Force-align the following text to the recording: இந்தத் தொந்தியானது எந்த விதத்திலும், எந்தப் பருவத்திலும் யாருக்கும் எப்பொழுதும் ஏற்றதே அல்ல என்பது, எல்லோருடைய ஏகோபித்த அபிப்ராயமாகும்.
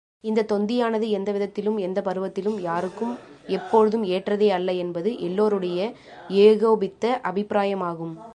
இந்தத் 0.23 0.47
தொந்தியானது 0.47 1.09
எந்த 1.09 1.31
விதத்திலும், 1.31 1.77
எந்தப் 1.77 2.07
பருவத்திலும் 2.07 2.59
யாருக்கும் 2.59 3.13
எப்பொழுதும் 3.49 4.03
ஏற்றதே 4.07 4.49
அல்ல 4.49 4.71
என்பது, 4.77 5.19
எல்லோருடைய 5.19 5.79
ஏகோபித்த 6.41 7.21
அபிப்ராயமாகும். 7.23 8.15